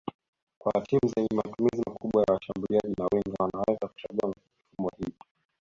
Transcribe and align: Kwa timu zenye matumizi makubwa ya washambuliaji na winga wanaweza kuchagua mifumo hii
Kwa 0.59 0.81
timu 0.81 1.07
zenye 1.15 1.27
matumizi 1.35 1.81
makubwa 1.89 2.23
ya 2.27 2.33
washambuliaji 2.33 2.93
na 2.97 3.05
winga 3.13 3.35
wanaweza 3.43 3.87
kuchagua 3.87 4.29
mifumo 4.35 4.91
hii 4.99 5.13